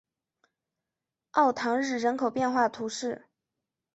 [1.29, 3.27] 奥唐日人口变化图示